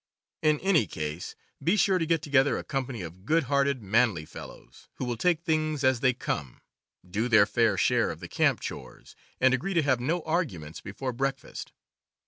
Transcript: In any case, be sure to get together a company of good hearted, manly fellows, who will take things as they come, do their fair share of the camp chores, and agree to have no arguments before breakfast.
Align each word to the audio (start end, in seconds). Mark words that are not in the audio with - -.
In 0.41 0.59
any 0.61 0.87
case, 0.87 1.35
be 1.63 1.77
sure 1.77 1.99
to 1.99 2.07
get 2.07 2.23
together 2.23 2.57
a 2.57 2.63
company 2.63 3.03
of 3.03 3.23
good 3.23 3.43
hearted, 3.43 3.83
manly 3.83 4.25
fellows, 4.25 4.87
who 4.95 5.05
will 5.05 5.15
take 5.15 5.43
things 5.43 5.83
as 5.83 5.99
they 5.99 6.11
come, 6.11 6.59
do 7.07 7.27
their 7.27 7.45
fair 7.45 7.77
share 7.77 8.09
of 8.09 8.19
the 8.19 8.27
camp 8.27 8.61
chores, 8.61 9.15
and 9.39 9.53
agree 9.53 9.75
to 9.75 9.83
have 9.83 9.99
no 9.99 10.23
arguments 10.23 10.81
before 10.81 11.13
breakfast. 11.13 11.71